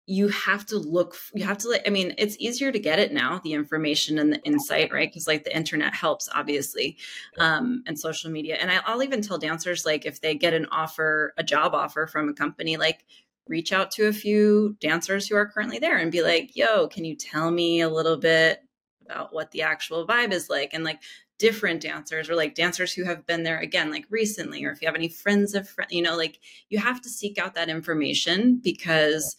[0.06, 3.40] you have to look you have to i mean it's easier to get it now
[3.44, 5.10] the information and the insight right?
[5.10, 6.96] Because like the internet helps obviously
[7.38, 8.56] um, and social media.
[8.60, 12.06] And I, i'll even tell dancers like if they get an offer a job offer
[12.06, 13.04] from a company like
[13.48, 17.04] reach out to a few dancers who are currently there and be like, yo, can
[17.04, 18.62] you tell me a little bit
[19.04, 20.74] about what the actual vibe is like?
[20.74, 21.00] And like
[21.38, 24.88] different dancers or like dancers who have been there again, like recently, or if you
[24.88, 28.60] have any friends of friends, you know, like you have to seek out that information
[28.62, 29.36] because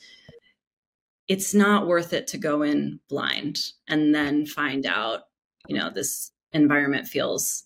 [1.27, 5.23] it's not worth it to go in blind and then find out,
[5.67, 7.65] you know, this environment feels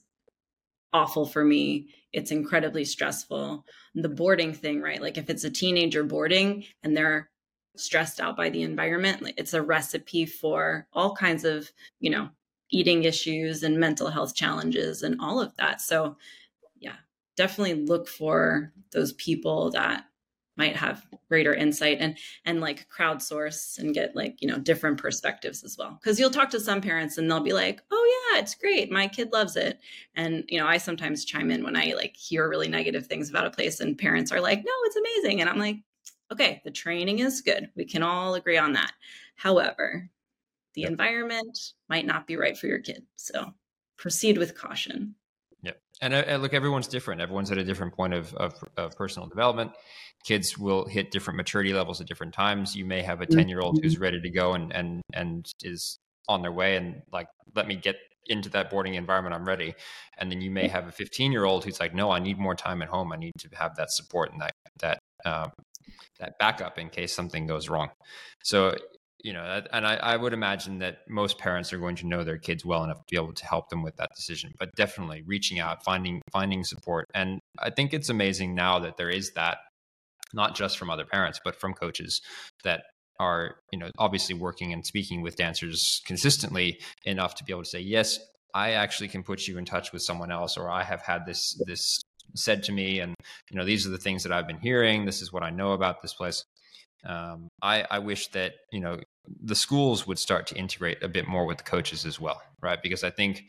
[0.91, 1.87] awful for me.
[2.13, 5.01] It's incredibly stressful the boarding thing, right?
[5.01, 7.29] Like if it's a teenager boarding and they're
[7.75, 12.29] stressed out by the environment, it's a recipe for all kinds of, you know,
[12.69, 15.81] eating issues and mental health challenges and all of that.
[15.81, 16.17] So,
[16.79, 16.95] yeah,
[17.35, 20.05] definitely look for those people that
[20.55, 25.63] might have greater insight and and like crowdsource and get like you know different perspectives
[25.63, 25.97] as well.
[26.01, 28.91] Because you'll talk to some parents and they'll be like oh yeah it's great.
[28.91, 29.79] My kid loves it.
[30.15, 33.47] And you know i sometimes chime in when i like hear really negative things about
[33.47, 35.41] a place and parents are like no it's amazing.
[35.41, 35.77] And i'm like
[36.31, 37.69] okay the training is good.
[37.75, 38.91] We can all agree on that.
[39.35, 40.09] However
[40.75, 40.91] the yep.
[40.91, 43.05] environment might not be right for your kid.
[43.15, 43.53] So
[43.97, 45.15] proceed with caution
[46.03, 49.71] and uh, look everyone's different everyone's at a different point of, of, of personal development
[50.23, 52.75] kids will hit different maturity levels at different times.
[52.75, 54.03] You may have a 10 year old who's mm-hmm.
[54.03, 57.97] ready to go and, and, and is on their way and like, let me get
[58.27, 59.35] into that boarding environment.
[59.35, 59.75] I'm ready.
[60.17, 62.55] And then you may have a 15 year old who's like, no, I need more
[62.55, 63.11] time at home.
[63.11, 65.51] I need to have that support and that, that, um,
[66.19, 67.89] that backup in case something goes wrong.
[68.43, 68.75] So,
[69.23, 72.37] you know, and I, I would imagine that most parents are going to know their
[72.37, 74.51] kids well enough to be able to help them with that decision.
[74.59, 79.09] But definitely reaching out, finding finding support, and I think it's amazing now that there
[79.09, 79.59] is that
[80.33, 82.21] not just from other parents, but from coaches
[82.63, 82.83] that
[83.19, 87.69] are, you know, obviously working and speaking with dancers consistently enough to be able to
[87.69, 88.19] say, yes,
[88.53, 91.59] I actually can put you in touch with someone else, or I have had this
[91.65, 92.01] this
[92.35, 93.15] said to me, and
[93.49, 95.05] you know, these are the things that I've been hearing.
[95.05, 96.43] This is what I know about this place.
[97.05, 101.27] Um, I, I wish that you know the schools would start to integrate a bit
[101.27, 102.81] more with the coaches as well, right?
[102.81, 103.45] Because I think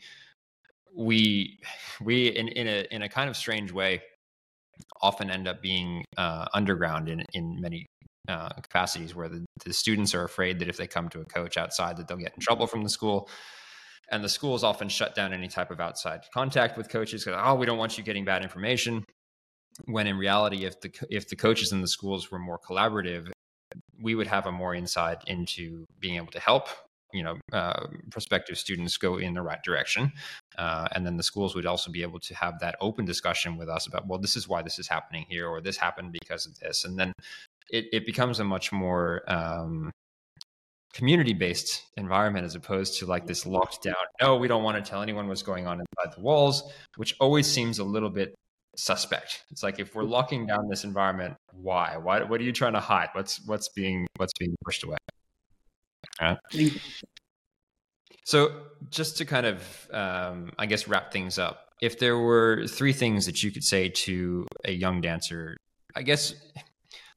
[0.95, 1.59] we
[2.01, 4.01] we in in a in a kind of strange way
[5.01, 7.85] often end up being uh, underground in in many
[8.27, 11.57] uh, capacities where the, the students are afraid that if they come to a coach
[11.57, 13.29] outside that they'll get in trouble from the school
[14.11, 17.55] and the schools often shut down any type of outside contact with coaches because oh
[17.55, 19.03] we don't want you getting bad information
[19.85, 23.29] when in reality if the if the coaches in the schools were more collaborative
[24.05, 26.67] we would have a more insight into being able to help
[27.11, 30.11] you know uh, prospective students go in the right direction.
[30.57, 33.67] Uh, and then the schools would also be able to have that open discussion with
[33.67, 36.57] us about well this is why this is happening here or this happened because of
[36.59, 36.85] this.
[36.85, 37.13] And then
[37.69, 39.91] it, it becomes a much more um,
[40.93, 44.89] community based environment as opposed to like this locked down no we don't want to
[44.89, 48.33] tell anyone what's going on inside the walls which always seems a little bit
[48.75, 52.73] suspect it's like if we're locking down this environment why why what are you trying
[52.73, 54.97] to hide what's what's being what's being pushed away
[56.21, 56.37] right?
[58.23, 62.93] so just to kind of um, i guess wrap things up if there were three
[62.93, 65.57] things that you could say to a young dancer
[65.95, 66.33] i guess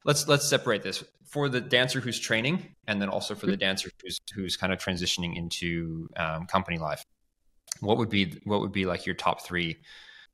[0.05, 3.59] let's let's separate this for the dancer who's training, and then also for the mm-hmm.
[3.59, 7.03] dancer who's who's kind of transitioning into um, company life.
[7.79, 9.77] What would be what would be like your top three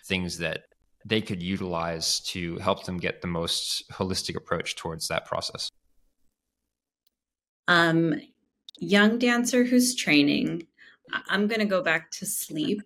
[0.06, 0.64] things that
[1.06, 5.70] they could utilize to help them get the most holistic approach towards that process?
[7.68, 8.16] Um,
[8.80, 10.68] young dancer who's training,
[11.30, 12.82] I'm going to go back to sleep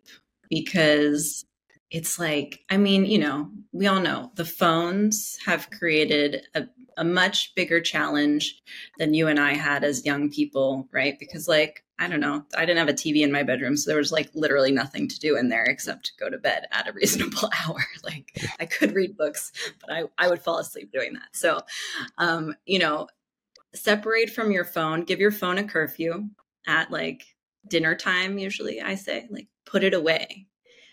[0.49, 1.45] because
[1.91, 6.65] it's like, I mean, you know, we all know the phones have created a,
[6.99, 8.61] a much bigger challenge
[8.97, 11.17] than you and I had as young people, right?
[11.17, 13.77] Because, like, I don't know, I didn't have a TV in my bedroom.
[13.77, 16.87] So there was like literally nothing to do in there except go to bed at
[16.87, 17.83] a reasonable hour.
[18.03, 21.29] like, I could read books, but I, I would fall asleep doing that.
[21.33, 21.61] So,
[22.17, 23.07] um, you know,
[23.73, 26.29] separate from your phone, give your phone a curfew
[26.67, 27.23] at like
[27.67, 30.47] dinner time, usually, I say, like, put it away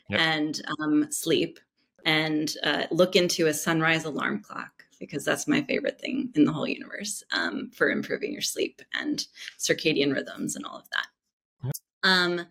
[0.09, 0.20] yep.
[0.20, 1.59] and um, sleep
[2.04, 6.53] and uh, look into a sunrise alarm clock because that's my favorite thing in the
[6.53, 9.26] whole universe um, for improving your sleep and
[9.59, 11.07] circadian rhythms and all of that.
[12.03, 12.47] Um,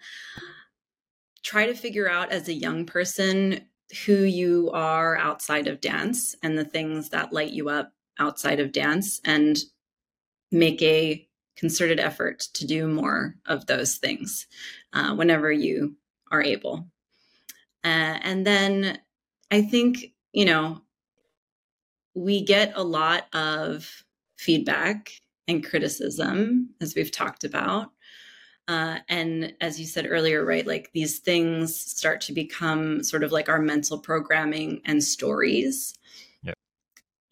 [1.44, 3.62] try to figure out as a young person
[4.06, 8.72] who you are outside of dance and the things that light you up outside of
[8.72, 9.58] dance and
[10.52, 14.48] make a concerted effort to do more of those things
[14.94, 15.96] uh, whenever you
[16.32, 16.88] are able.
[17.84, 19.00] Uh, and then
[19.52, 20.82] I think, you know,
[22.16, 24.04] we get a lot of
[24.38, 25.12] feedback
[25.48, 27.92] and criticism, as we've talked about.
[28.68, 33.32] Uh, and as you said earlier, right, like these things start to become sort of
[33.32, 35.94] like our mental programming and stories.
[36.42, 36.56] Yep.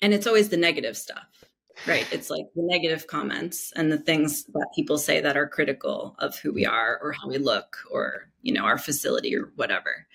[0.02, 1.44] And it's always the negative stuff,
[1.88, 2.06] right?
[2.12, 6.38] It's like the negative comments and the things that people say that are critical of
[6.38, 10.06] who we are or how we look or, you know, our facility or whatever.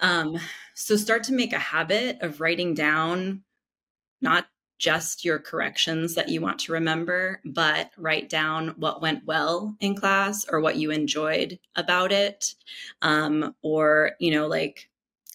[0.00, 0.36] Um,
[0.74, 3.44] so start to make a habit of writing down
[4.22, 4.46] not
[4.78, 9.94] just your corrections that you want to remember, but write down what went well in
[9.94, 12.54] class or what you enjoyed about it.
[13.00, 14.88] Um, or, you know, like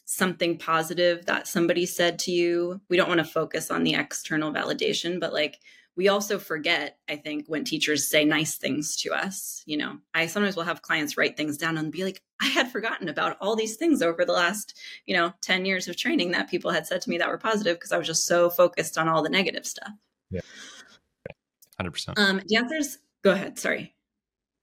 [0.03, 2.81] something positive that somebody said to you.
[2.89, 5.59] We don't want to focus on the external validation, but like
[5.97, 9.63] we also forget, I think, when teachers say nice things to us.
[9.65, 12.71] You know, I sometimes will have clients write things down and be like, I had
[12.71, 16.49] forgotten about all these things over the last, you know, 10 years of training that
[16.49, 19.09] people had said to me that were positive because I was just so focused on
[19.09, 19.91] all the negative stuff.
[20.29, 20.41] Yeah.
[21.81, 22.17] 100%.
[22.17, 23.57] Um, dancers, go ahead.
[23.57, 23.95] Sorry.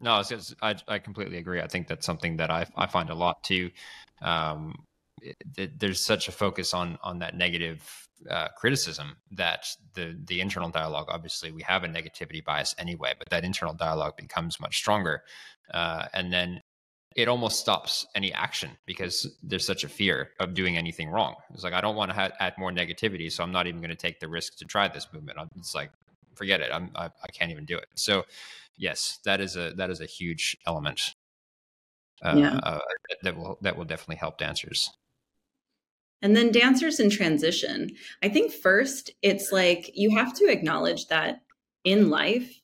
[0.01, 0.23] No,
[0.63, 1.61] I, I completely agree.
[1.61, 3.71] I think that's something that I, I find a lot too.
[4.23, 4.85] Um,
[5.25, 10.71] it, there's such a focus on on that negative uh, criticism that the the internal
[10.71, 15.23] dialogue obviously we have a negativity bias anyway but that internal dialogue becomes much stronger.
[15.73, 16.61] Uh, and then
[17.17, 21.35] it almost stops any action because there's such a fear of doing anything wrong.
[21.53, 23.91] It's like i don't want to ha- add more negativity so i'm not even going
[23.91, 25.39] to take the risk to try this movement.
[25.39, 25.91] I'm, it's like
[26.35, 26.71] forget it.
[26.73, 27.87] I'm, I, I can't even do it.
[27.95, 28.25] So
[28.77, 31.15] yes that is a that is a huge element
[32.23, 32.61] uh, yeah.
[32.63, 32.79] Uh,
[33.23, 34.91] that will that will definitely help dancers
[36.25, 37.91] and then dancers in transition.
[38.23, 41.43] I think first, it's like you have to acknowledge that
[41.85, 42.61] in life,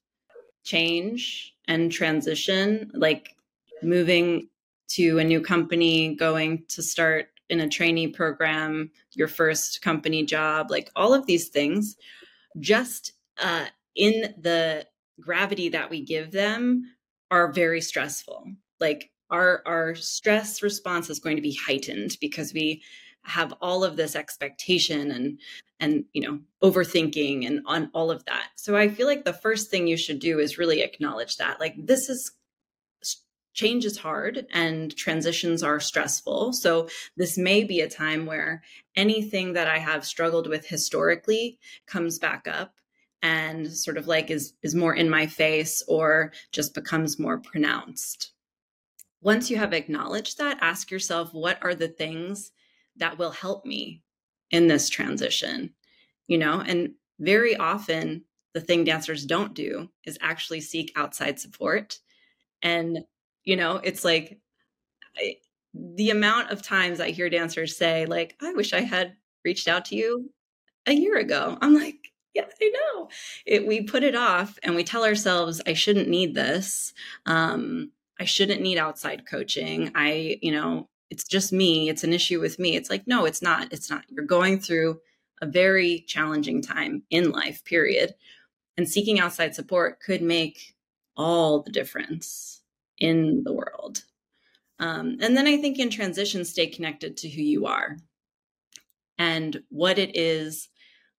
[0.64, 3.36] change and transition, like
[3.82, 4.48] moving
[4.92, 10.70] to a new company, going to start in a trainee program, your first company job,
[10.70, 11.96] like all of these things,
[12.60, 14.86] just uh, in the
[15.20, 16.82] gravity that we give them,
[17.30, 18.46] are very stressful.
[18.80, 22.82] Like our our stress response is going to be heightened because we
[23.24, 25.38] have all of this expectation and
[25.78, 28.48] and you know overthinking and on all of that.
[28.56, 31.74] So i feel like the first thing you should do is really acknowledge that like
[31.76, 32.32] this is
[33.52, 36.52] change is hard and transitions are stressful.
[36.52, 38.62] So this may be a time where
[38.96, 42.74] anything that i have struggled with historically comes back up
[43.22, 48.32] and sort of like is is more in my face or just becomes more pronounced.
[49.22, 52.52] Once you have acknowledged that ask yourself what are the things
[52.96, 54.02] that will help me
[54.50, 55.74] in this transition
[56.26, 58.24] you know and very often
[58.54, 61.98] the thing dancers don't do is actually seek outside support
[62.62, 63.00] and
[63.44, 64.38] you know it's like
[65.16, 65.36] I,
[65.74, 69.14] the amount of times i hear dancers say like i wish i had
[69.44, 70.30] reached out to you
[70.86, 73.08] a year ago i'm like Yeah, I know.
[73.44, 76.92] It, we put it off and we tell ourselves, I shouldn't need this.
[77.26, 79.90] Um, I shouldn't need outside coaching.
[79.94, 81.88] I, you know, it's just me.
[81.88, 82.76] It's an issue with me.
[82.76, 83.72] It's like, no, it's not.
[83.72, 84.04] It's not.
[84.08, 85.00] You're going through
[85.42, 88.14] a very challenging time in life, period.
[88.76, 90.74] And seeking outside support could make
[91.16, 92.62] all the difference
[92.98, 94.04] in the world.
[94.78, 97.98] Um, and then I think in transition, stay connected to who you are
[99.18, 100.68] and what it is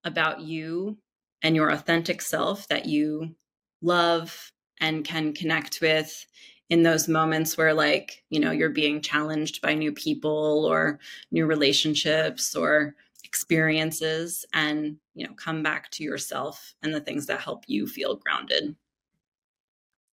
[0.03, 0.97] about you
[1.43, 3.35] and your authentic self that you
[3.81, 6.25] love and can connect with
[6.71, 10.99] in those moments where like you know you're being challenged by new people or
[11.29, 12.95] new relationships or
[13.25, 18.15] experiences and you know come back to yourself and the things that help you feel
[18.15, 18.75] grounded.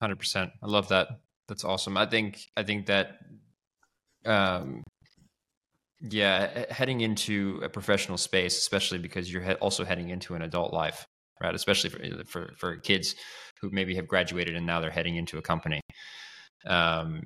[0.02, 1.08] 100% i love that.
[1.48, 1.96] That's awesome.
[1.96, 3.20] I think i think that
[4.26, 4.82] um
[6.00, 11.06] yeah heading into a professional space especially because you're also heading into an adult life
[11.40, 11.54] right?
[11.54, 13.14] Especially for for, for kids
[13.60, 15.80] who maybe have graduated and now they're heading into a company
[16.66, 17.22] um,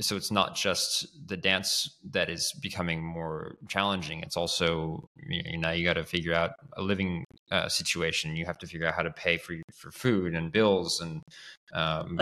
[0.00, 4.20] so it's not just the dance that is becoming more challenging.
[4.22, 8.36] It's also you know, now you got to figure out a living uh, situation.
[8.36, 11.22] You have to figure out how to pay for for food and bills and
[11.72, 12.18] um,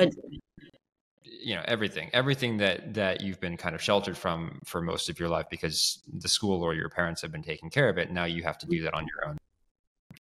[1.24, 5.18] you know everything, everything that that you've been kind of sheltered from for most of
[5.18, 8.10] your life because the school or your parents have been taking care of it.
[8.10, 9.38] Now you have to do that on your own,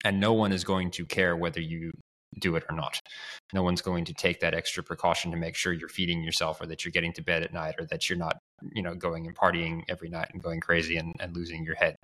[0.04, 1.92] and no one is going to care whether you
[2.38, 3.02] do it or not.
[3.54, 6.68] No one's going to take that extra precaution to make sure you're feeding yourself or
[6.68, 8.38] that you're getting to bed at night or that you're not,
[8.74, 11.98] you know, going and partying every night and going crazy and, and losing your head.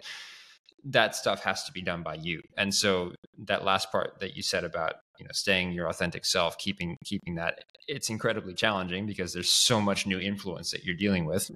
[0.84, 2.42] That stuff has to be done by you.
[2.58, 3.14] And so
[3.46, 7.36] that last part that you said about, you know, staying your authentic self, keeping keeping
[7.36, 11.50] that, it's incredibly challenging because there's so much new influence that you're dealing with.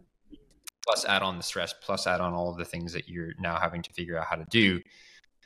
[0.84, 3.60] Plus add on the stress, plus add on all of the things that you're now
[3.60, 4.82] having to figure out how to do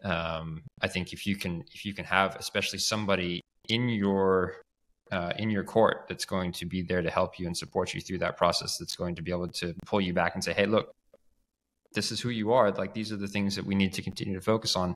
[0.04, 4.56] um, I think if you can if you can have especially somebody in your
[5.12, 8.02] uh, in your court that's going to be there to help you and support you
[8.02, 10.66] through that process that's going to be able to pull you back and say hey
[10.66, 10.92] look
[11.94, 12.72] this is who you are.
[12.72, 14.96] Like these are the things that we need to continue to focus on.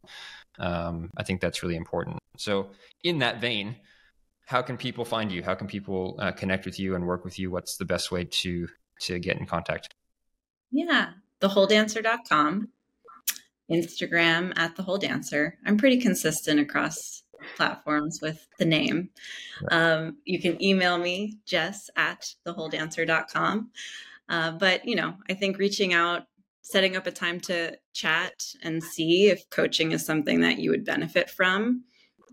[0.58, 2.18] Um, i think that's really important.
[2.38, 2.72] So
[3.04, 3.76] in that vein
[4.48, 5.44] how can people find you?
[5.44, 7.52] How can people uh, connect with you and work with you?
[7.52, 8.68] What's the best way to
[9.02, 9.94] to get in contact?
[10.72, 11.12] Yeah.
[11.42, 12.70] thewholedancer.com
[13.72, 15.58] Instagram at the whole dancer.
[15.66, 17.24] I'm pretty consistent across
[17.56, 19.10] platforms with the name.
[19.72, 23.72] Um, you can email me, jess at thewholedancer.com.
[24.30, 26.24] Uh, but, you know, I think reaching out,
[26.62, 30.84] setting up a time to chat and see if coaching is something that you would
[30.84, 31.84] benefit from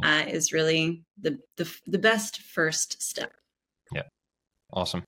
[0.02, 3.32] uh, is really the, the, the best first step.
[3.92, 4.02] Yeah.
[4.72, 5.04] Awesome.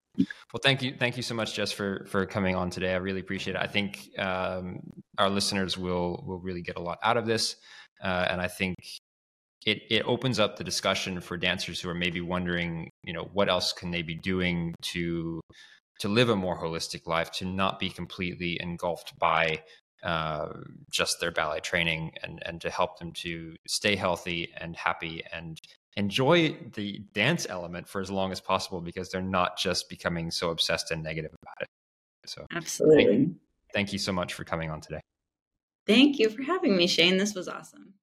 [0.52, 2.92] Well, thank you, thank you so much, Jess, for for coming on today.
[2.94, 3.62] I really appreciate it.
[3.62, 4.80] I think um,
[5.18, 7.56] our listeners will will really get a lot out of this,
[8.02, 8.76] uh, and I think
[9.66, 13.48] it it opens up the discussion for dancers who are maybe wondering, you know, what
[13.48, 15.40] else can they be doing to
[16.00, 19.62] to live a more holistic life, to not be completely engulfed by
[20.04, 20.48] uh,
[20.90, 25.58] just their ballet training, and and to help them to stay healthy and happy and
[25.97, 30.51] enjoy the dance element for as long as possible because they're not just becoming so
[30.51, 31.68] obsessed and negative about it.
[32.26, 33.05] So, absolutely.
[33.05, 33.34] Thank you,
[33.72, 35.01] thank you so much for coming on today.
[35.86, 37.16] Thank you for having me, Shane.
[37.16, 37.94] This was awesome.